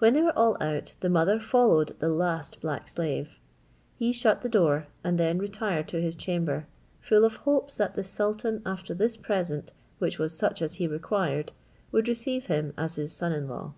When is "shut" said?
4.12-4.40